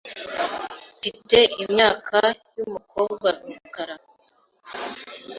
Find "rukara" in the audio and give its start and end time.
3.43-3.95